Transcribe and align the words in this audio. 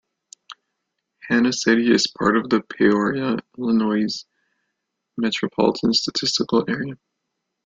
Hanna 1.27 1.53
City 1.53 1.93
is 1.93 2.07
part 2.07 2.35
of 2.35 2.49
the 2.49 2.61
Peoria, 2.61 3.35
Illinois 3.59 4.25
Metropolitan 5.15 5.93
Statistical 5.93 6.65
Area. 6.67 6.95